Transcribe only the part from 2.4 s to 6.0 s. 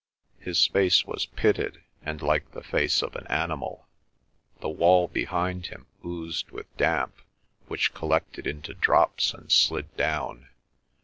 the face of an animal. The wall behind him